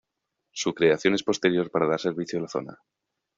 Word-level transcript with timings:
Su 0.51 0.73
creación 0.73 1.13
es 1.13 1.21
posterior 1.21 1.69
para 1.69 1.85
dar 1.85 1.99
servicio 1.99 2.39
a 2.39 2.41
la 2.41 2.47
zona. 2.47 2.79